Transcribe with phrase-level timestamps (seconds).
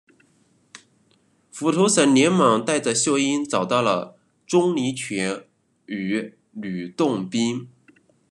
[1.51, 5.45] 斧头神连忙带着秀英找到了钟离权
[5.85, 7.69] 与吕洞宾。